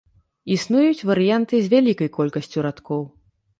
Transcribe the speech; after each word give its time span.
Існуюць 0.55 1.05
варыянты 1.09 1.61
з 1.67 1.71
вялікай 1.75 2.11
колькасцю 2.19 2.67
радкоў. 2.71 3.01